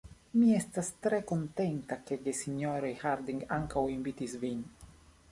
[0.37, 4.65] Mi estas tre kontenta, ke gesinjoroj Harding ankaŭ invitis vin.